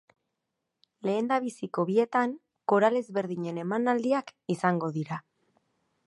[1.07, 2.33] Lehendabiziko bietan
[2.73, 5.19] koral ezberdinen emanaldiak izango dira.